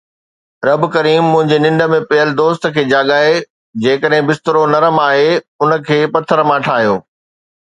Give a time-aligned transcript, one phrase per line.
[0.67, 3.37] رب ڪريم منهنجي ننڊ ۾ پيل دوست کي جاڳائي.
[3.85, 6.99] جيڪڏهن بسترو نرم آهي، ان کي پٿر مان ٺاهيو